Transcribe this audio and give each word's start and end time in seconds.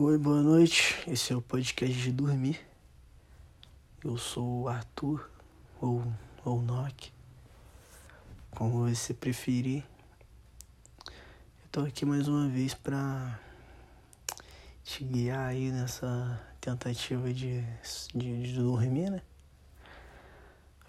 Oi, 0.00 0.16
boa 0.16 0.40
noite. 0.40 0.94
Esse 1.08 1.32
é 1.32 1.36
o 1.36 1.42
podcast 1.42 1.92
de 1.92 2.12
dormir. 2.12 2.60
Eu 4.04 4.16
sou 4.16 4.62
o 4.62 4.68
Arthur, 4.68 5.28
ou, 5.80 6.04
ou 6.44 6.62
Nock, 6.62 7.12
como 8.52 8.88
você 8.88 9.12
preferir. 9.12 9.82
Eu 11.04 11.68
tô 11.72 11.80
aqui 11.80 12.06
mais 12.06 12.28
uma 12.28 12.48
vez 12.48 12.74
pra 12.74 13.40
te 14.84 15.02
guiar 15.02 15.48
aí 15.48 15.72
nessa 15.72 16.40
tentativa 16.60 17.34
de, 17.34 17.60
de, 18.14 18.52
de 18.52 18.54
dormir, 18.54 19.10
né? 19.10 19.20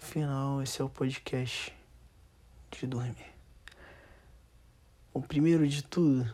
Afinal, 0.00 0.62
esse 0.62 0.80
é 0.80 0.84
o 0.84 0.88
podcast 0.88 1.74
de 2.70 2.86
dormir. 2.86 3.34
O 5.12 5.20
primeiro 5.20 5.66
de 5.66 5.82
tudo, 5.82 6.32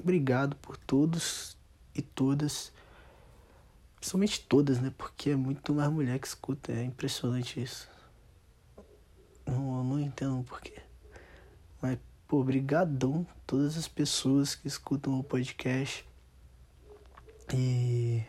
obrigado 0.00 0.56
por 0.56 0.76
todos 0.76 1.56
e 1.94 2.02
todas, 2.02 2.72
principalmente 3.96 4.40
todas, 4.40 4.80
né? 4.80 4.92
Porque 4.96 5.30
é 5.30 5.36
muito 5.36 5.74
mais 5.74 5.90
mulher 5.90 6.18
que 6.18 6.26
escuta, 6.26 6.72
é 6.72 6.84
impressionante 6.84 7.60
isso. 7.60 7.88
Não, 9.46 9.84
não 9.84 10.00
entendo 10.00 10.42
porquê. 10.44 10.80
Mas, 11.80 11.98
pô, 12.26 12.42
brigadão 12.42 13.26
todas 13.46 13.76
as 13.76 13.88
pessoas 13.88 14.54
que 14.54 14.66
escutam 14.66 15.18
o 15.18 15.24
podcast 15.24 16.04
e, 17.54 18.22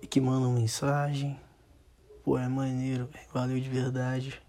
e 0.00 0.06
que 0.06 0.20
mandam 0.20 0.52
mensagem. 0.52 1.40
Pô, 2.24 2.38
é 2.38 2.48
maneiro, 2.48 3.08
valeu 3.32 3.58
de 3.58 3.68
verdade. 3.68 4.40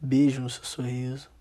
Beijo 0.00 0.40
no 0.40 0.50
seu 0.50 0.64
sorriso 0.64 1.33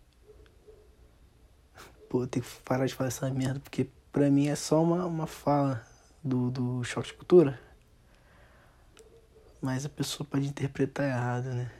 pô, 2.13 2.27
ter 2.27 2.41
que 2.41 2.47
parar 2.63 2.85
de 2.85 2.93
falar 2.93 3.07
essa 3.07 3.27
merda, 3.31 3.59
porque 3.59 3.89
pra 4.11 4.29
mim 4.29 4.47
é 4.47 4.55
só 4.55 4.83
uma, 4.83 5.03
uma 5.03 5.25
fala 5.25 5.83
do, 6.23 6.51
do 6.51 6.83
choque 6.83 7.07
de 7.07 7.15
cultura. 7.15 7.59
Mas 9.59 9.83
a 9.83 9.89
pessoa 9.89 10.27
pode 10.29 10.45
interpretar 10.45 11.07
errado, 11.07 11.45
né? 11.45 11.71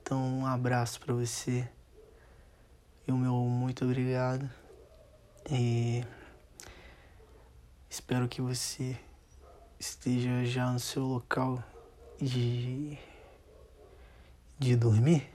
Então, 0.00 0.22
um 0.38 0.46
abraço 0.46 1.00
para 1.00 1.12
você. 1.12 1.68
E 3.08 3.10
o 3.10 3.16
meu 3.16 3.34
muito 3.34 3.84
obrigado. 3.84 4.48
E 5.50 6.04
espero 7.90 8.28
que 8.28 8.40
você 8.40 8.96
esteja 9.80 10.44
já 10.44 10.70
no 10.70 10.78
seu 10.78 11.02
local 11.02 11.60
de, 12.20 12.96
de 14.60 14.76
dormir, 14.76 15.28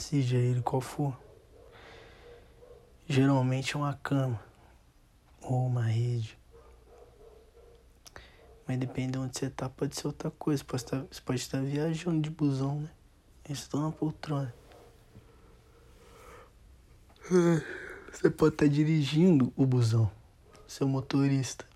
seja 0.00 0.36
ele 0.36 0.62
qual 0.62 0.80
for. 0.80 1.16
Geralmente 3.12 3.74
é 3.74 3.78
uma 3.78 3.92
cama 3.92 4.42
ou 5.42 5.66
uma 5.66 5.82
rede. 5.82 6.38
Mas 8.66 8.78
depende 8.78 9.12
de 9.12 9.18
onde 9.18 9.38
você 9.38 9.50
tá, 9.50 9.68
pode 9.68 9.94
ser 9.94 10.06
outra 10.06 10.30
coisa. 10.30 10.64
Pode 10.64 10.82
estar, 10.82 11.00
você 11.02 11.20
pode 11.20 11.38
estar 11.38 11.60
viajando 11.60 12.22
de 12.22 12.30
busão, 12.30 12.80
né? 12.80 12.90
Estou 13.50 13.82
na 13.82 13.92
poltrona. 13.92 14.54
Você 18.10 18.30
pode 18.30 18.54
estar 18.54 18.66
dirigindo 18.66 19.52
o 19.56 19.66
busão, 19.66 20.10
seu 20.66 20.88
motorista. 20.88 21.66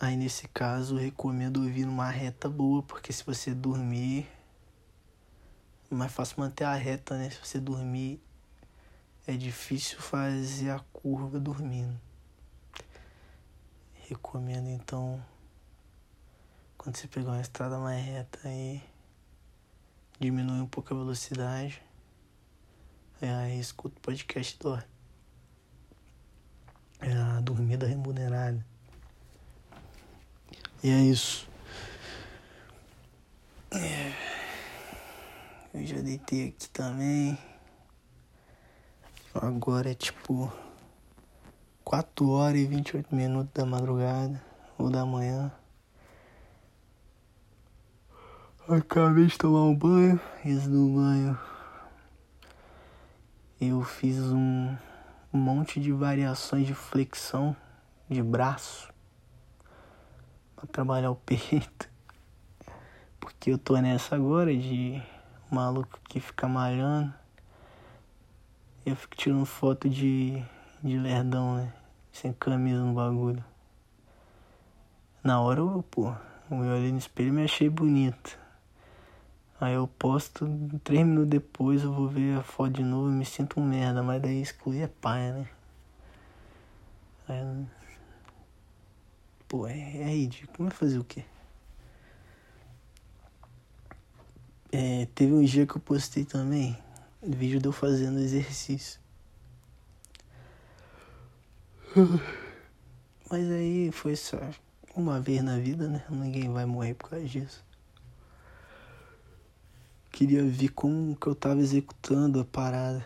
Aí 0.00 0.16
nesse 0.16 0.48
caso 0.48 0.96
eu 0.96 1.00
recomendo 1.00 1.58
ouvir 1.58 1.84
numa 1.84 2.10
reta 2.10 2.48
boa, 2.48 2.82
porque 2.82 3.12
se 3.12 3.24
você 3.24 3.54
dormir, 3.54 4.26
é 5.92 5.94
mais 5.94 6.10
fácil 6.10 6.40
manter 6.40 6.64
a 6.64 6.74
reta, 6.74 7.16
né? 7.16 7.30
Se 7.30 7.38
você 7.38 7.60
dormir 7.60 8.20
é 9.26 9.32
difícil 9.32 9.98
fazer 9.98 10.70
a 10.70 10.80
curva 10.92 11.40
dormindo. 11.40 11.98
Recomendo 14.08 14.68
então 14.68 15.24
quando 16.76 16.96
você 16.96 17.08
pegar 17.08 17.30
uma 17.30 17.40
estrada 17.40 17.78
mais 17.78 18.04
reta 18.04 18.38
aí 18.44 18.82
diminui 20.20 20.60
um 20.60 20.66
pouco 20.66 20.94
a 20.94 20.96
velocidade. 20.96 21.82
Aí 23.20 23.58
escuta 23.58 23.96
o 23.96 24.00
podcast 24.00 24.58
do 24.58 24.76
É 27.00 27.12
a 27.12 27.40
dormida 27.40 27.86
remunerada. 27.86 28.64
E 30.82 30.90
é 30.90 31.00
isso. 31.00 31.48
É. 33.70 34.12
Eu 35.72 35.86
já 35.86 36.00
deitei 36.00 36.48
aqui 36.48 36.68
também. 36.68 37.38
Agora 39.34 39.90
é 39.90 39.94
tipo 39.94 40.52
4 41.82 42.28
horas 42.30 42.60
e 42.60 42.66
28 42.66 43.14
minutos 43.14 43.52
da 43.52 43.66
madrugada 43.66 44.40
ou 44.78 44.88
da 44.90 45.04
manhã. 45.04 45.50
Acabei 48.68 49.26
de 49.26 49.36
tomar 49.36 49.64
um 49.64 49.74
banho. 49.74 50.20
Esse 50.44 50.68
do 50.68 50.88
banho 50.88 51.36
eu 53.60 53.82
fiz 53.82 54.18
um, 54.18 54.76
monte 55.32 55.80
de 55.80 55.90
variações 55.90 56.66
de 56.66 56.74
flexão 56.74 57.56
de 58.08 58.22
braço 58.22 58.92
para 60.54 60.66
trabalhar 60.66 61.10
o 61.10 61.16
peito. 61.26 61.88
Porque 63.18 63.50
eu 63.50 63.58
tô 63.58 63.76
nessa 63.78 64.14
agora 64.14 64.56
de 64.56 65.02
maluco 65.50 65.98
que 66.08 66.20
fica 66.20 66.46
malhando 66.46 67.12
eu 68.84 68.94
fico 68.94 69.16
tirando 69.16 69.46
foto 69.46 69.88
de, 69.88 70.42
de 70.82 70.98
lerdão, 70.98 71.56
né? 71.56 71.72
Sem 72.12 72.32
camisa 72.32 72.84
no 72.84 72.92
bagulho. 72.92 73.42
Na 75.22 75.40
hora 75.40 75.60
eu, 75.60 75.82
pô, 75.90 76.14
eu 76.50 76.58
olhei 76.58 76.92
no 76.92 76.98
espelho 76.98 77.28
e 77.28 77.32
me 77.32 77.44
achei 77.44 77.68
bonito. 77.70 78.38
Aí 79.58 79.74
eu 79.74 79.88
posto, 79.88 80.46
três 80.82 81.06
minutos 81.06 81.30
depois 81.30 81.82
eu 81.82 81.92
vou 81.92 82.08
ver 82.08 82.38
a 82.38 82.42
foto 82.42 82.72
de 82.72 82.82
novo 82.82 83.08
e 83.08 83.12
me 83.12 83.24
sinto 83.24 83.58
um 83.58 83.64
merda, 83.66 84.02
mas 84.02 84.20
daí 84.20 84.42
excluir 84.42 84.82
é 84.82 84.88
paia, 84.88 85.32
né? 85.32 85.48
Aí, 87.26 87.66
pô, 89.48 89.66
é, 89.66 89.78
é 89.78 90.08
ridículo. 90.08 90.68
Vai 90.68 90.76
fazer 90.76 90.98
o 90.98 91.04
quê? 91.04 91.24
É, 94.70 95.06
teve 95.14 95.32
um 95.32 95.42
dia 95.42 95.66
que 95.66 95.76
eu 95.76 95.80
postei 95.80 96.24
também 96.24 96.83
vídeo 97.26 97.60
de 97.60 97.66
eu 97.66 97.72
fazendo 97.72 98.18
exercício. 98.18 99.00
Mas 103.30 103.50
aí 103.50 103.90
foi 103.92 104.16
só 104.16 104.38
uma 104.94 105.20
vez 105.20 105.42
na 105.42 105.58
vida, 105.58 105.88
né? 105.88 106.04
Ninguém 106.10 106.52
vai 106.52 106.64
morrer 106.64 106.94
por 106.94 107.10
causa 107.10 107.24
disso. 107.24 107.64
Queria 110.10 110.44
ver 110.44 110.68
como 110.68 111.16
que 111.16 111.26
eu 111.26 111.34
tava 111.34 111.60
executando 111.60 112.40
a 112.40 112.44
parada. 112.44 113.04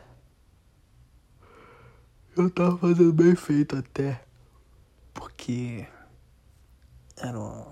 Eu 2.37 2.51
tava 2.51 2.77
fazendo 2.77 3.13
bem 3.13 3.35
feito 3.35 3.77
até. 3.77 4.23
Porque 5.15 5.87
era 7.17 7.39
um, 7.39 7.71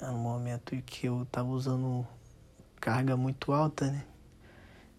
era 0.00 0.10
um 0.12 0.18
momento 0.18 0.74
em 0.74 0.80
que 0.80 1.06
eu 1.06 1.26
tava 1.30 1.48
usando 1.48 2.06
carga 2.80 3.16
muito 3.16 3.52
alta, 3.52 3.90
né? 3.90 4.04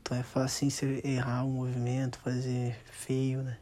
Então 0.05 0.19
é 0.19 0.21
fácil 0.21 0.69
você 0.69 1.01
errar 1.03 1.43
o 1.43 1.49
movimento, 1.49 2.19
fazer 2.19 2.79
feio, 2.91 3.41
né? 3.41 3.57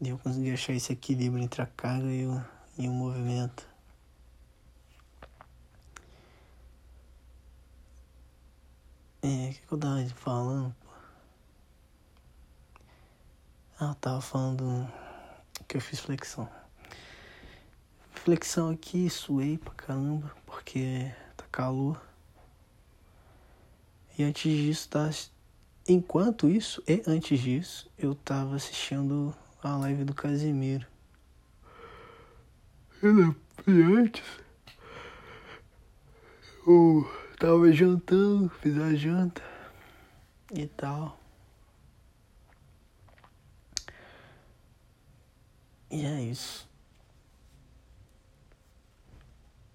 E 0.00 0.08
eu 0.08 0.16
consegui 0.16 0.50
achar 0.50 0.72
esse 0.72 0.94
equilíbrio 0.94 1.44
entre 1.44 1.60
a 1.60 1.66
carga 1.66 2.06
e 2.06 2.26
o, 2.26 2.42
e 2.78 2.88
o 2.88 2.90
movimento. 2.90 3.68
É, 9.20 9.50
o 9.50 9.52
que, 9.52 9.60
que 9.60 9.72
eu 9.74 9.78
tava 9.78 10.08
falando? 10.08 10.74
Ah, 13.78 13.90
eu 13.90 13.94
tava 13.96 14.22
falando 14.22 14.90
que 15.68 15.76
eu 15.76 15.82
fiz 15.82 16.00
flexão. 16.00 16.48
Flexão 18.12 18.70
aqui, 18.70 19.10
suei 19.10 19.58
pra 19.58 19.74
caramba, 19.74 20.34
porque 20.46 21.12
tá 21.36 21.44
calor. 21.52 22.07
E 24.18 24.24
antes 24.24 24.50
disso, 24.50 24.88
tá... 24.88 25.08
enquanto 25.88 26.48
isso, 26.48 26.82
e 26.88 27.00
antes 27.06 27.38
disso, 27.38 27.88
eu 27.96 28.16
tava 28.16 28.56
assistindo 28.56 29.32
a 29.62 29.76
live 29.76 30.04
do 30.04 30.12
Casimiro. 30.12 30.84
E 33.64 33.70
antes, 33.70 34.24
eu 36.66 37.08
tava 37.38 37.72
jantando, 37.72 38.48
fiz 38.60 38.76
a 38.76 38.92
janta 38.92 39.42
e 40.52 40.66
tal. 40.66 41.16
E 45.88 46.04
é 46.04 46.22
isso. 46.22 46.68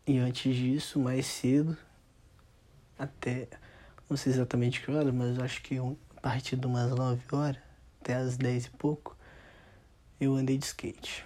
E 0.05 0.17
antes 0.17 0.53
disso, 0.53 0.99
mais 0.99 1.25
cedo, 1.25 1.77
até 2.99 3.47
não 4.13 4.17
sei 4.17 4.31
exatamente 4.31 4.79
que 4.79 4.91
hora, 4.91 5.11
mas 5.11 5.39
acho 5.39 5.59
que 5.63 5.75
a 5.79 6.21
partir 6.21 6.55
de 6.55 6.67
umas 6.67 6.91
9 6.91 7.35
horas, 7.35 7.59
até 7.99 8.13
as 8.13 8.37
dez 8.37 8.65
e 8.65 8.69
pouco, 8.69 9.17
eu 10.21 10.35
andei 10.35 10.55
de 10.55 10.65
skate. 10.65 11.25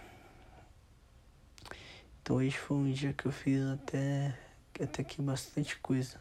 Então 2.21 2.37
hoje 2.37 2.57
foi 2.57 2.77
um 2.77 2.89
dia 2.89 3.11
que 3.11 3.25
eu 3.25 3.31
fiz 3.33 3.61
até, 3.61 4.33
até 4.81 5.03
que 5.03 5.21
bastante 5.21 5.77
coisa. 5.79 6.17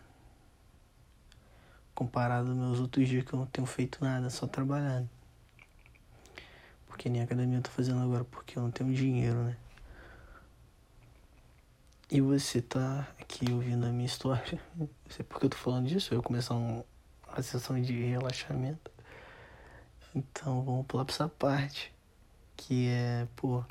Comparado 1.95 2.51
aos 2.51 2.59
meus 2.59 2.81
outros 2.81 3.07
dias 3.07 3.25
que 3.25 3.33
eu 3.33 3.39
não 3.39 3.47
tenho 3.47 3.67
feito 3.67 4.05
nada, 4.05 4.29
só 4.29 4.49
trabalhando. 4.49 5.09
Porque 6.89 7.09
nem 7.09 7.23
academia 7.23 7.59
eu 7.59 7.63
tô 7.63 7.71
fazendo 7.71 8.03
agora 8.03 8.25
porque 8.25 8.59
eu 8.59 8.63
não 8.65 8.73
tenho 8.73 8.93
dinheiro, 8.93 9.37
né? 9.45 9.57
E 12.09 12.21
você 12.21 12.63
tá 12.63 13.01
aqui 13.21 13.51
ouvindo 13.51 13.85
a 13.85 13.91
minha 13.91 14.07
história. 14.07 14.61
Não 14.77 14.89
sei 15.09 15.25
por 15.25 15.41
que 15.41 15.47
eu 15.47 15.51
tô 15.51 15.57
falando 15.57 15.89
disso. 15.89 16.15
Eu 16.15 16.23
começar 16.23 16.55
um, 16.55 16.85
uma 17.27 17.43
sessão 17.43 17.81
de 17.83 17.93
relaxamento. 17.93 18.93
Então 20.15 20.63
vamos 20.63 20.87
pular 20.87 21.05
pra 21.05 21.13
essa 21.13 21.29
parte. 21.29 21.93
Que 22.57 22.89
é, 22.89 23.27
pô. 23.35 23.65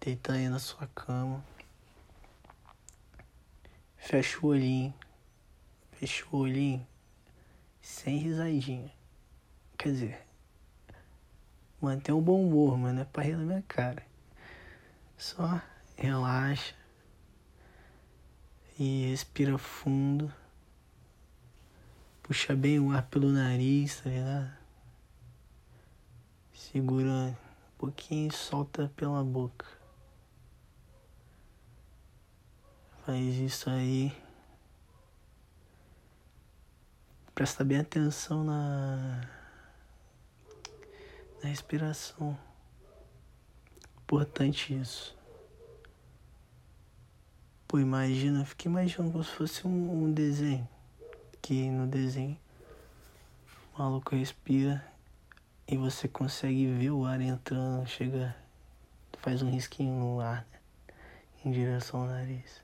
Deita 0.00 0.32
aí 0.32 0.48
na 0.48 0.58
sua 0.58 0.86
cama. 0.94 1.44
Fecha 3.98 4.38
o 4.42 4.46
olhinho. 4.46 4.94
Fecha 5.92 6.24
o 6.32 6.38
olhinho. 6.38 6.86
Sem 7.82 8.16
risadinha. 8.16 8.90
Quer 9.76 9.88
dizer. 9.90 10.26
Mantém 11.78 12.14
um 12.14 12.22
bom 12.22 12.42
humor, 12.42 12.78
mas 12.78 12.94
não 12.94 13.02
é 13.02 13.04
pra 13.04 13.22
rir 13.22 13.36
na 13.36 13.44
minha 13.44 13.62
cara. 13.68 14.02
Só 15.18 15.60
relaxa 16.02 16.74
e 18.76 19.06
respira 19.06 19.56
fundo. 19.56 20.32
Puxa 22.24 22.56
bem 22.56 22.80
o 22.80 22.90
ar 22.90 23.06
pelo 23.06 23.30
nariz, 23.30 24.00
tá 24.00 24.10
ligado? 24.10 24.52
Segura 26.52 27.08
um 27.12 27.36
pouquinho 27.78 28.28
e 28.28 28.34
solta 28.34 28.90
pela 28.96 29.22
boca. 29.22 29.66
Faz 33.06 33.36
isso 33.36 33.70
aí. 33.70 34.12
Presta 37.32 37.62
bem 37.62 37.78
atenção 37.78 38.42
na, 38.42 39.20
na 41.40 41.48
respiração. 41.48 42.36
Importante 44.02 44.76
isso. 44.76 45.21
Pô, 47.72 47.78
imagina, 47.78 48.44
fica 48.44 48.68
imaginando 48.68 49.12
como 49.12 49.24
se 49.24 49.30
fosse 49.30 49.66
um, 49.66 50.04
um 50.04 50.12
desenho. 50.12 50.68
Que 51.40 51.70
no 51.70 51.86
desenho 51.86 52.38
o 53.74 53.78
maluco 53.78 54.14
respira 54.14 54.84
e 55.66 55.74
você 55.78 56.06
consegue 56.06 56.66
ver 56.66 56.90
o 56.90 57.06
ar 57.06 57.18
entrando, 57.22 57.86
chega, 57.86 58.36
faz 59.20 59.40
um 59.40 59.48
risquinho 59.48 59.98
no 59.98 60.20
ar, 60.20 60.46
né? 60.52 60.58
Em 61.46 61.50
direção 61.50 62.02
ao 62.02 62.08
nariz. 62.08 62.60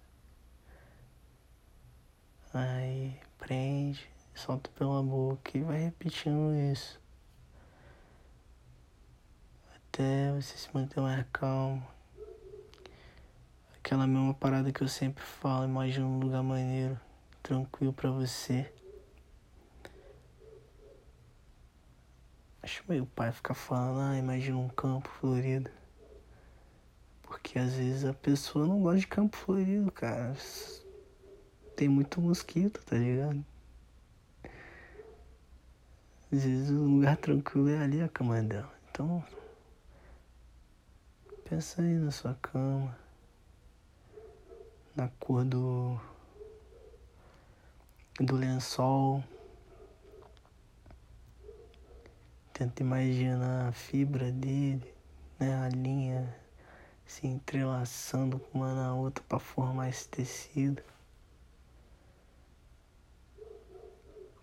Aí 2.53 3.19
prende, 3.39 4.07
solta 4.35 4.69
pela 4.77 5.03
boca 5.03 5.57
e 5.57 5.63
vai 5.63 5.85
repetindo 5.85 6.55
isso. 6.71 7.01
Até 9.75 10.35
você 10.35 10.59
se 10.59 10.69
manter 10.75 11.01
mais 11.01 11.25
calmo. 11.33 11.83
Aquela 13.89 14.07
mesma 14.07 14.35
parada 14.35 14.71
que 14.71 14.83
eu 14.83 14.87
sempre 14.87 15.25
falo, 15.25 15.65
imagina 15.65 16.05
um 16.05 16.21
lugar 16.21 16.43
maneiro, 16.43 17.01
tranquilo 17.43 17.91
para 17.91 18.11
você. 18.11 18.71
Acho 22.63 22.85
meio 22.87 23.07
pai 23.07 23.33
ficar 23.33 23.55
falando, 23.55 24.13
ah, 24.13 24.19
imagina 24.19 24.59
um 24.59 24.69
campo 24.69 25.09
florido. 25.09 25.71
Porque 27.23 27.59
às 27.59 27.77
vezes 27.77 28.05
a 28.05 28.13
pessoa 28.13 28.67
não 28.67 28.83
gosta 28.83 29.01
de 29.01 29.07
campo 29.07 29.35
florido, 29.39 29.91
cara. 29.91 30.37
Tem 31.75 31.89
muito 31.89 32.21
mosquito, 32.21 32.85
tá 32.85 32.95
ligado? 32.95 33.43
Às 36.31 36.45
vezes 36.45 36.69
o 36.69 36.85
lugar 36.85 37.17
tranquilo 37.17 37.71
é 37.71 37.79
ali 37.79 38.03
a 38.03 38.09
cama 38.11 38.43
dela. 38.43 38.71
Então, 38.91 39.25
pensa 41.49 41.81
aí 41.81 41.95
na 41.95 42.11
sua 42.11 42.35
cama 42.35 43.08
na 44.99 45.09
cor 45.21 45.45
do, 45.45 45.97
do 48.19 48.35
lençol. 48.35 49.23
Tenta 52.53 52.83
imaginar 52.83 53.69
a 53.69 53.73
fibra 53.73 54.33
dele, 54.33 54.93
né? 55.39 55.55
A 55.65 55.69
linha 55.69 56.37
se 57.07 57.29
entrelaçando 57.29 58.45
uma 58.53 58.75
na 58.75 58.93
outra 58.93 59.23
para 59.29 59.39
formar 59.39 59.89
esse 59.89 60.09
tecido. 60.09 60.83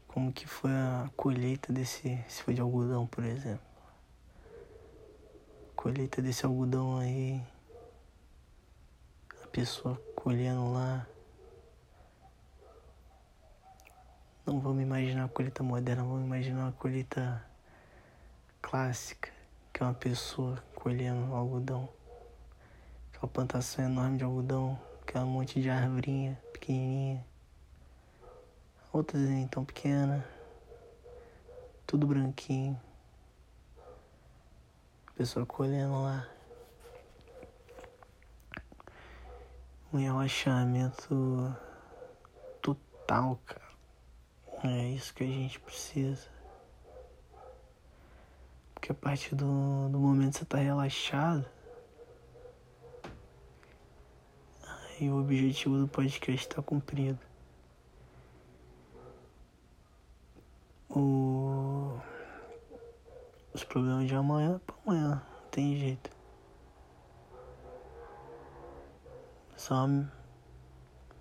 Como 0.08 0.32
que 0.32 0.48
foi 0.48 0.72
a 0.72 1.10
colheita 1.18 1.74
desse, 1.74 2.24
se 2.30 2.42
foi 2.42 2.54
de 2.54 2.62
algodão, 2.62 3.06
por 3.06 3.26
exemplo. 3.26 3.60
colheita 5.76 6.22
desse 6.22 6.46
algodão 6.46 6.98
aí. 6.98 7.44
A 9.44 9.48
pessoa 9.48 10.02
colhendo 10.26 10.74
lá. 10.74 11.06
Não 14.44 14.60
vamos 14.60 14.82
imaginar 14.82 15.26
a 15.26 15.28
colheita 15.28 15.62
moderna, 15.62 16.02
vamos 16.02 16.26
imaginar 16.26 16.64
uma 16.64 16.72
colheita 16.72 17.46
clássica, 18.60 19.32
que 19.72 19.84
é 19.84 19.86
uma 19.86 19.94
pessoa 19.94 20.58
colhendo 20.74 21.32
algodão. 21.32 21.88
Aquela 23.14 23.28
plantação 23.28 23.86
enorme 23.86 24.18
de 24.18 24.24
algodão, 24.24 24.80
aquela 25.04 25.26
monte 25.26 25.62
de 25.62 25.70
arvorinha 25.70 26.42
pequenininha. 26.52 27.24
Outras 28.92 29.22
nem 29.22 29.48
tão 29.48 29.64
pequena, 29.64 30.28
tudo 31.86 32.08
branquinho. 32.08 32.82
A 35.06 35.12
pessoa 35.12 35.46
colhendo 35.46 36.02
lá. 36.02 36.35
Um 39.96 40.00
relaxamento 40.00 41.56
total, 42.62 43.40
cara. 43.46 43.62
É 44.64 44.90
isso 44.90 45.14
que 45.14 45.24
a 45.24 45.28
gente 45.28 45.60
precisa. 45.60 46.28
Porque 48.74 48.92
a 48.92 48.96
partir 48.96 49.36
do, 49.36 49.90
do 49.90 50.00
momento 50.00 50.34
que 50.34 50.40
você 50.40 50.46
tá 50.46 50.58
relaxado, 50.58 51.46
aí 55.00 55.10
o 55.10 55.20
objetivo 55.22 55.78
do 55.78 55.88
podcast 55.88 56.48
tá 56.50 56.62
cumprido. 56.62 57.20
O... 60.90 61.98
Os 63.54 63.64
problemas 63.64 64.08
de 64.08 64.16
amanhã 64.16 64.60
pra 64.66 64.76
amanhã, 64.86 65.24
não 65.42 65.50
tem 65.50 65.78
jeito. 65.78 66.15
Só 69.66 69.88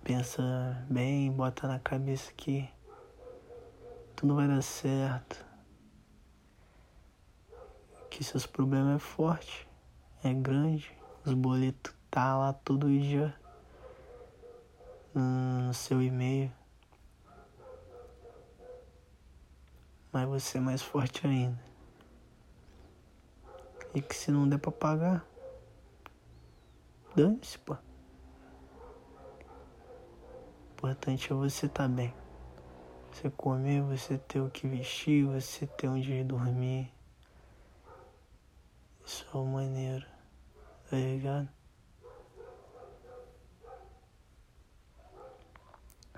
pensa 0.03 0.43
bem, 0.87 1.31
bota 1.31 1.67
na 1.67 1.79
cabeça 1.79 2.31
que 2.33 2.69
tudo 4.15 4.35
vai 4.35 4.47
dar 4.47 4.61
certo. 4.61 5.43
Que 8.07 8.23
seus 8.23 8.45
problemas 8.45 8.97
é 8.97 8.99
forte, 8.99 9.67
é 10.23 10.31
grande, 10.31 10.95
os 11.25 11.33
boletos 11.33 11.91
tá 12.11 12.37
lá 12.37 12.53
todo 12.53 12.87
dia 12.87 13.33
no 15.15 15.73
seu 15.73 15.99
e-mail. 15.99 16.53
Mas 20.13 20.27
você 20.29 20.59
é 20.59 20.61
mais 20.61 20.83
forte 20.83 21.25
ainda. 21.25 21.59
E 23.95 24.03
que 24.03 24.15
se 24.15 24.29
não 24.29 24.47
der 24.47 24.59
pra 24.59 24.71
pagar, 24.71 25.25
dane-se, 27.15 27.57
pô 27.57 27.75
importante 30.85 31.33
é 31.33 31.35
você 31.35 31.65
estar 31.65 31.83
tá 31.83 31.89
bem. 31.89 32.13
Você 33.11 33.31
comer, 33.31 33.81
você 33.81 34.19
ter 34.19 34.39
o 34.39 34.51
que 34.51 34.67
vestir, 34.67 35.25
você 35.25 35.65
ter 35.65 35.87
onde 35.87 36.23
dormir. 36.23 36.93
Isso 39.03 39.25
é 39.33 39.37
o 39.37 39.45
maneiro, 39.45 40.05
tá 40.87 40.95
ligado? 40.95 41.49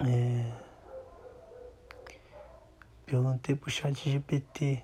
É... 0.06 0.52
Perguntei 3.06 3.56
pro 3.56 3.72
chat 3.72 4.10
GPT. 4.10 4.84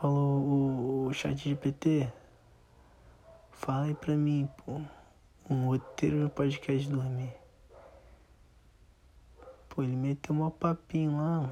Falou 0.00 0.38
o, 0.38 1.06
o 1.06 1.14
chat 1.14 1.36
GPT. 1.36 2.12
Fala 3.52 3.84
aí 3.84 3.94
pra 3.94 4.14
mim, 4.14 4.46
pô. 4.58 4.82
Um 5.48 5.66
roteiro 5.68 6.16
no 6.16 6.28
podcast 6.28 6.86
dormir. 6.90 7.41
Pô, 9.74 9.82
ele 9.82 9.96
meteu 9.96 10.34
um 10.34 10.50
papinho 10.50 11.16
lá. 11.16 11.50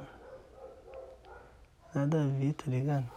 Nada 1.94 2.22
a 2.22 2.26
ver, 2.26 2.52
tá 2.52 2.64
ligado? 2.66 3.10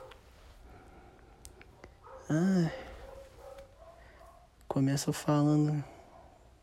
Começa 4.66 5.12
falando 5.12 5.84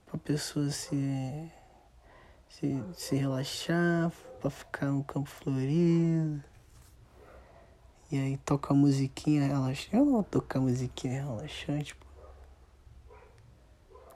pra 0.07 0.19
pessoa 0.19 0.71
se, 0.71 1.53
se, 2.49 2.83
se 2.95 3.15
relaxar, 3.15 4.11
pra 4.41 4.49
ficar 4.49 4.87
no 4.87 5.05
campo 5.05 5.29
florido. 5.29 6.43
E 8.11 8.17
aí 8.19 8.39
toca 8.39 8.73
a 8.73 8.77
musiquinha 8.77 9.49
relaxante. 9.49 9.95
Eu 9.95 10.07
não 10.07 10.13
vou 10.13 10.25
tocar 10.25 10.61
musiquinha 10.61 11.25
relaxante, 11.25 11.95
pô. 11.95 12.07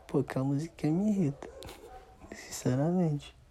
Pô, 0.09 0.19
aquela 0.21 0.47
musiquinha 0.47 0.93
me 0.93 1.11
irrita. 1.11 1.47
Sinceramente. 2.35 3.44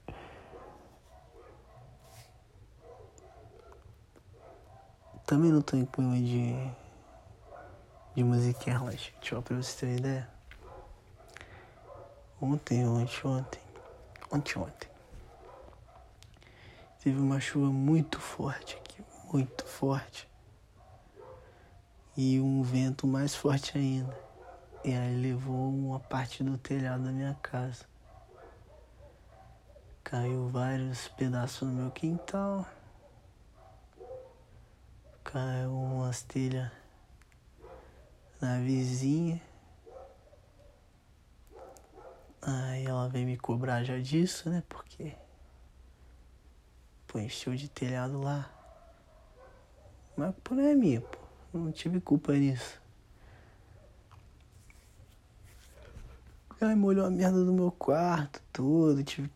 Também 5.33 5.51
não 5.51 5.63
tô 5.63 5.75
em 5.75 5.83
clima 5.83 6.15
de. 6.15 6.53
de 8.15 8.23
musiquinha 8.23 8.77
relaxante, 8.77 9.33
ó, 9.33 9.41
pra 9.41 9.57
você 9.57 9.79
ter 9.79 9.85
uma 9.87 9.95
ideia. 9.97 10.29
Ontem, 12.39 12.87
ontem, 12.87 13.27
ontem. 13.27 13.61
Ontem, 14.31 14.59
ontem. 14.59 14.89
Teve 17.03 17.19
uma 17.19 17.39
chuva 17.39 17.71
muito 17.71 18.19
forte 18.19 18.75
aqui, 18.75 19.03
muito 19.33 19.65
forte. 19.65 20.29
E 22.15 22.39
um 22.39 22.61
vento 22.61 23.07
mais 23.07 23.33
forte 23.33 23.75
ainda. 23.75 24.15
E 24.83 24.93
aí 24.93 25.19
levou 25.19 25.67
uma 25.67 25.99
parte 25.99 26.43
do 26.43 26.59
telhado 26.59 27.05
da 27.05 27.11
minha 27.11 27.33
casa. 27.41 27.85
Caiu 30.03 30.47
vários 30.49 31.07
pedaços 31.07 31.67
no 31.67 31.73
meu 31.73 31.89
quintal. 31.89 32.67
Caiu 35.33 35.73
umas 35.73 36.21
telhas 36.21 36.69
na 38.39 38.59
vizinha. 38.59 39.41
Aí 42.39 42.85
ela 42.85 43.09
veio 43.09 43.25
me 43.25 43.35
cobrar 43.35 43.83
já 43.83 43.97
disso, 43.97 44.47
né? 44.47 44.61
Porque 44.69 45.15
pô, 47.07 47.17
encheu 47.17 47.55
de 47.55 47.67
telhado 47.67 48.21
lá. 48.21 48.47
Mas 50.15 50.35
por 50.43 50.55
não 50.55 50.67
é 50.67 50.75
minha, 50.75 51.01
pô. 51.01 51.17
Não 51.51 51.71
tive 51.71 51.99
culpa 51.99 52.33
nisso. 52.33 52.79
Aí 56.61 56.75
molhou 56.75 57.07
a 57.07 57.09
merda 57.09 57.43
do 57.43 57.51
meu 57.51 57.71
quarto 57.71 58.39
todo. 58.53 59.03
Tive 59.03 59.31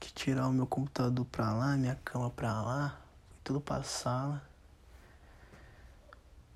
que 0.00 0.14
tirar 0.14 0.48
o 0.48 0.52
meu 0.54 0.66
computador 0.66 1.26
pra 1.26 1.52
lá, 1.52 1.76
minha 1.76 1.96
cama 1.96 2.30
pra 2.30 2.62
lá. 2.62 2.98
Foi 3.28 3.38
tudo 3.44 3.60
pra 3.60 3.82
sala. 3.82 4.50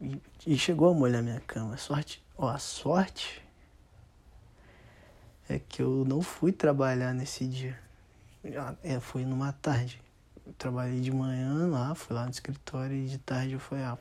E, 0.00 0.56
chegou 0.58 0.90
a 0.90 0.94
molhar 0.94 1.22
minha 1.22 1.40
cama. 1.40 1.76
Sorte, 1.76 2.22
ó, 2.36 2.48
a 2.48 2.58
sorte 2.58 3.42
é 5.48 5.58
que 5.58 5.80
eu 5.80 6.04
não 6.06 6.20
fui 6.20 6.52
trabalhar 6.52 7.14
nesse 7.14 7.46
dia. 7.46 7.78
É, 8.82 9.00
foi 9.00 9.24
numa 9.24 9.52
tarde. 9.52 10.00
Eu 10.46 10.52
trabalhei 10.52 11.00
de 11.00 11.10
manhã 11.10 11.66
lá, 11.66 11.94
fui 11.94 12.14
lá 12.14 12.24
no 12.24 12.30
escritório 12.30 12.94
e 12.94 13.06
de 13.06 13.18
tarde 13.18 13.54
eu 13.54 13.60
fui, 13.60 13.82
ah, 13.82 13.98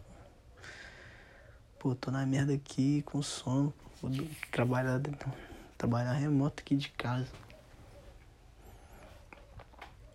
pô, 1.79 1.95
tô 1.95 2.11
na 2.11 2.25
merda 2.25 2.53
aqui 2.53 3.01
com 3.03 3.21
sono. 3.21 3.73
Vou 4.01 4.11
trabalhar, 4.51 5.01
trabalhar 5.77 6.13
remoto 6.13 6.61
aqui 6.61 6.75
de 6.75 6.89
casa. 6.89 7.27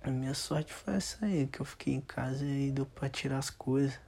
A 0.02 0.10
minha 0.10 0.34
sorte 0.34 0.72
foi 0.72 0.94
essa 0.94 1.26
aí, 1.26 1.46
que 1.46 1.60
eu 1.60 1.66
fiquei 1.66 1.94
em 1.94 2.00
casa 2.00 2.44
e 2.44 2.70
deu 2.70 2.86
pra 2.86 3.08
tirar 3.08 3.38
as 3.38 3.50
coisas. 3.50 3.98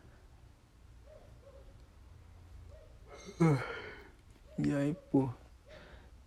E 4.58 4.72
aí, 4.72 4.96
pô. 5.10 5.28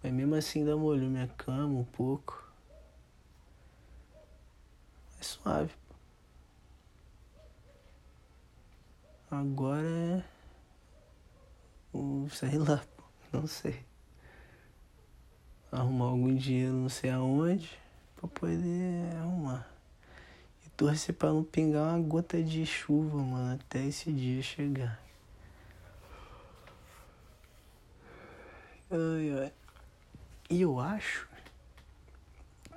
Mas 0.03 0.12
mesmo 0.12 0.36
assim 0.36 0.60
ainda 0.60 0.75
molhou 0.75 1.10
minha 1.10 1.27
cama 1.29 1.79
um 1.79 1.84
pouco. 1.86 2.45
É 5.19 5.24
suave. 5.24 5.74
Agora 9.31 9.88
é. 9.88 10.24
Sei 12.29 12.57
lá, 12.57 12.84
pô. 12.98 13.03
Não 13.31 13.48
sei. 13.48 13.86
Arrumar 15.72 16.05
algum 16.05 16.36
dinheiro 16.36 16.74
não 16.74 16.89
sei 16.89 17.12
aonde 17.12 17.79
pra 18.15 18.27
poder 18.27 19.15
arrumar. 19.17 19.69
E 20.65 20.69
torcer 20.69 21.15
pra 21.15 21.31
não 21.31 21.43
pingar 21.43 21.95
uma 21.95 22.00
gota 22.00 22.41
de 22.43 22.65
chuva, 22.65 23.17
mano, 23.17 23.55
até 23.55 23.86
esse 23.86 24.12
dia 24.12 24.41
chegar. 24.41 25.04
E 30.50 30.62
eu 30.62 30.80
acho 30.80 31.27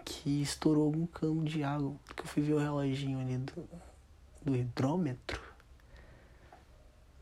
que 0.04 0.40
estourou 0.40 0.86
algum 0.86 1.06
cano 1.06 1.44
de 1.44 1.62
água. 1.62 1.94
Porque 2.06 2.22
eu 2.22 2.26
fui 2.26 2.42
ver 2.42 2.54
o 2.54 2.58
reloginho 2.58 3.20
ali 3.20 3.36
do, 3.36 3.68
do 4.42 4.56
hidrômetro 4.56 5.40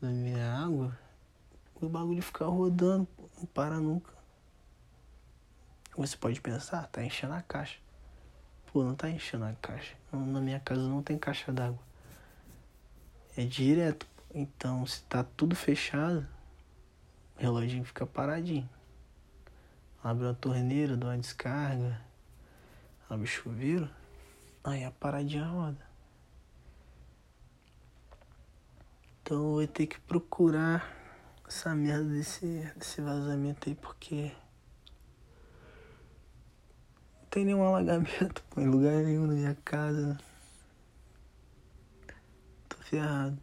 da 0.01 0.07
minha 0.07 0.53
água. 0.53 0.97
O 1.75 1.89
bagulho 1.89 2.21
ficar 2.21 2.45
rodando, 2.45 3.07
não 3.37 3.45
para 3.45 3.79
nunca. 3.79 4.11
Você 5.95 6.15
pode 6.15 6.39
pensar, 6.39 6.87
tá 6.87 7.03
enchendo 7.03 7.33
a 7.33 7.41
caixa. 7.41 7.79
Pô, 8.71 8.83
não 8.83 8.95
tá 8.95 9.09
enchendo 9.09 9.45
a 9.45 9.53
caixa. 9.53 9.95
Na 10.11 10.39
minha 10.39 10.59
casa 10.59 10.81
não 10.81 11.03
tem 11.03 11.17
caixa 11.17 11.51
d'água. 11.51 11.79
É 13.35 13.43
direto. 13.43 14.07
Então, 14.33 14.85
se 14.85 15.01
tá 15.03 15.23
tudo 15.23 15.55
fechado, 15.55 16.25
o 17.37 17.41
reloginho 17.41 17.83
fica 17.83 18.05
paradinho. 18.05 18.69
Abre 20.03 20.27
a 20.27 20.33
torneira, 20.33 20.95
dá 20.95 21.07
uma 21.07 21.17
descarga, 21.17 21.99
abre 23.09 23.25
o 23.25 23.27
chuveiro, 23.27 23.89
aí 24.63 24.83
a 24.83 24.91
paradinha 24.91 25.45
roda. 25.45 25.85
Então 29.21 29.37
eu 29.37 29.51
vou 29.55 29.67
ter 29.67 29.87
que 29.87 29.99
procurar 30.01 30.95
essa 31.47 31.75
merda 31.75 32.05
desse, 32.05 32.71
desse 32.75 33.01
vazamento 33.01 33.67
aí 33.67 33.75
porque 33.75 34.31
não 37.19 37.25
tem 37.29 37.45
nenhum 37.45 37.63
alagamento 37.63 38.43
pô, 38.49 38.61
em 38.61 38.67
lugar 38.67 39.03
nenhum 39.03 39.27
na 39.27 39.33
minha 39.33 39.55
casa. 39.65 40.17
Tô 42.69 42.77
ferrado. 42.77 43.37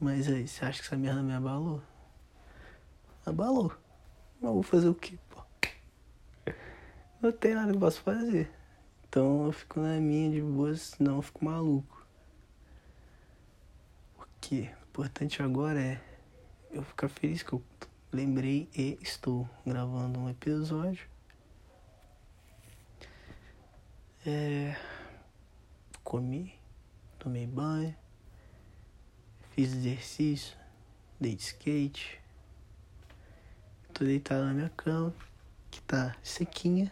Mas 0.00 0.26
aí, 0.28 0.48
você 0.48 0.64
acha 0.64 0.80
que 0.80 0.86
essa 0.86 0.96
merda 0.96 1.22
me 1.22 1.34
abalou? 1.34 1.82
Abalou. 3.24 3.72
Mas 4.40 4.52
vou 4.52 4.62
fazer 4.62 4.88
o 4.88 4.94
quê, 4.94 5.18
pô? 5.28 5.42
Não 7.20 7.30
tem 7.30 7.54
nada 7.54 7.70
que 7.70 7.76
eu 7.76 7.80
posso 7.80 8.00
fazer. 8.00 8.50
Então 9.08 9.46
eu 9.46 9.52
fico 9.52 9.80
na 9.80 10.00
minha 10.00 10.30
de 10.30 10.40
boa, 10.40 10.74
senão 10.74 11.16
eu 11.16 11.22
fico 11.22 11.44
maluco. 11.44 12.06
O 14.18 14.24
que 14.40 14.60
o 14.60 14.84
importante 14.88 15.42
agora 15.42 15.80
é 15.80 16.00
eu 16.70 16.82
ficar 16.82 17.08
feliz 17.08 17.42
que 17.42 17.52
eu 17.52 17.62
lembrei 18.12 18.68
e 18.74 18.98
estou 19.02 19.48
gravando 19.66 20.18
um 20.18 20.30
episódio. 20.30 21.08
É, 24.24 24.76
comi, 26.04 26.54
tomei 27.18 27.46
banho, 27.46 27.96
fiz 29.50 29.72
exercício, 29.72 30.56
dei 31.18 31.34
de 31.34 31.42
skate, 31.42 32.19
Tô 34.00 34.06
deitado 34.06 34.46
na 34.46 34.54
minha 34.54 34.70
cama, 34.70 35.14
que 35.70 35.78
tá 35.82 36.16
sequinha 36.22 36.90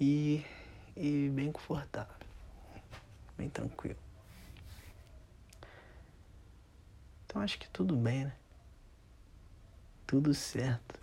e, 0.00 0.42
e 0.96 1.28
bem 1.28 1.52
confortável, 1.52 2.16
bem 3.36 3.50
tranquilo. 3.50 3.98
Então 7.26 7.42
acho 7.42 7.58
que 7.58 7.68
tudo 7.68 7.94
bem, 7.94 8.24
né? 8.24 8.34
Tudo 10.06 10.32
certo. 10.32 10.98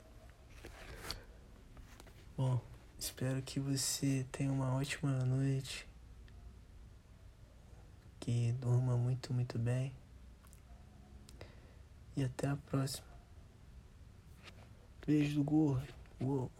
Bom, 2.35 2.59
espero 2.97 3.43
que 3.43 3.59
você 3.59 4.25
tenha 4.31 4.51
uma 4.51 4.73
ótima 4.75 5.11
noite. 5.23 5.87
Que 8.19 8.53
durma 8.53 8.97
muito, 8.97 9.31
muito 9.31 9.59
bem. 9.59 9.93
E 12.17 12.23
até 12.23 12.47
a 12.47 12.55
próxima. 12.55 13.08
Beijo 15.09 15.37
do 15.37 15.43
gordo. 15.43 15.91
Uou. 16.21 16.51